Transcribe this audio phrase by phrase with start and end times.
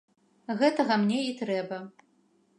[0.61, 1.81] Гэтага мне і трэба.